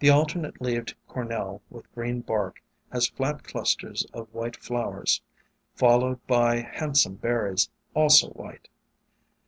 The 0.00 0.10
alter 0.10 0.40
nate 0.40 0.60
leaved 0.60 0.96
Cornel, 1.06 1.62
with 1.70 1.94
green 1.94 2.20
bark, 2.20 2.60
has 2.92 3.06
flat 3.06 3.44
clusters 3.44 4.04
of 4.12 4.26
white 4.34 4.56
flowers, 4.56 5.22
followed 5.72 6.18
by 6.26 6.62
hand 6.62 6.98
some 6.98 7.14
berries, 7.14 7.70
also 7.94 8.30
white. 8.30 8.68